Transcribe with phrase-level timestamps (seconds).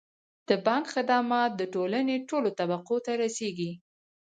[0.47, 3.71] د بانک خدمات د ټولنې ټولو طبقو ته رسیږي.